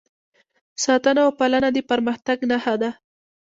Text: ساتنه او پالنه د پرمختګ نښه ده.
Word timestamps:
ساتنه 0.83 1.19
او 1.25 1.31
پالنه 1.39 1.69
د 1.73 1.77
پرمختګ 1.89 2.37
نښه 2.51 2.75
ده. 2.81 2.89